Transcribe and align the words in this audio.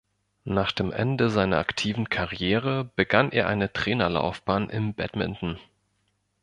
Nach 0.45 0.71
dem 0.71 0.91
Ende 0.91 1.29
seiner 1.29 1.59
aktiven 1.59 2.09
Karriere 2.09 2.89
begann 2.95 3.31
er 3.31 3.45
eine 3.47 3.71
Trainerlaufbahn 3.71 4.67
im 4.67 4.95
Badminton. 4.95 5.59